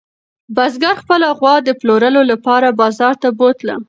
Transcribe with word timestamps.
بزګر 0.55 0.95
خپله 1.01 1.27
غوا 1.39 1.55
د 1.63 1.69
پلورلو 1.79 2.21
لپاره 2.31 2.67
بازار 2.81 3.13
ته 3.21 3.29
بوتله. 3.37 3.75